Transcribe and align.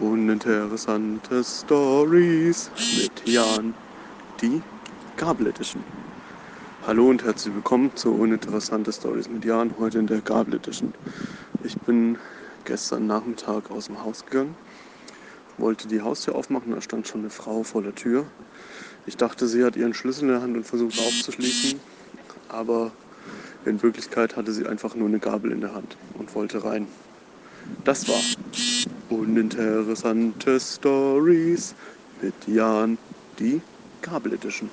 Uninteressante 0.00 1.44
Stories 1.44 2.70
mit 2.96 3.28
Jan, 3.28 3.74
die 4.40 4.62
Gabel 5.18 5.48
Edition. 5.48 5.84
Hallo 6.86 7.10
und 7.10 7.22
herzlich 7.22 7.54
willkommen 7.54 7.94
zu 7.96 8.14
Uninteressante 8.14 8.94
Stories 8.94 9.28
mit 9.28 9.44
Jan, 9.44 9.74
heute 9.78 9.98
in 9.98 10.06
der 10.06 10.22
Gabel 10.22 10.54
Edition. 10.54 10.94
Ich 11.64 11.76
bin 11.80 12.16
gestern 12.64 13.06
Nachmittag 13.06 13.70
aus 13.70 13.86
dem 13.86 14.02
Haus 14.02 14.24
gegangen, 14.24 14.56
wollte 15.58 15.86
die 15.86 16.00
Haustür 16.00 16.34
aufmachen, 16.34 16.72
da 16.72 16.80
stand 16.80 17.06
schon 17.06 17.20
eine 17.20 17.30
Frau 17.30 17.62
vor 17.62 17.82
der 17.82 17.94
Tür. 17.94 18.24
Ich 19.04 19.18
dachte, 19.18 19.46
sie 19.46 19.62
hat 19.64 19.76
ihren 19.76 19.92
Schlüssel 19.92 20.22
in 20.22 20.28
der 20.28 20.40
Hand 20.40 20.56
und 20.56 20.64
versucht 20.64 20.98
aufzuschließen, 20.98 21.78
aber 22.48 22.90
in 23.66 23.82
Wirklichkeit 23.82 24.34
hatte 24.34 24.52
sie 24.52 24.66
einfach 24.66 24.94
nur 24.94 25.08
eine 25.08 25.18
Gabel 25.18 25.52
in 25.52 25.60
der 25.60 25.74
Hand 25.74 25.98
und 26.14 26.34
wollte 26.34 26.64
rein. 26.64 26.86
Das 27.84 28.08
war 28.08 28.20
Uninteressante 29.10 30.60
Stories 30.60 31.74
mit 32.22 32.32
Jan, 32.46 32.96
die 33.38 33.60
Gabel 34.02 34.34
Edition. 34.34 34.68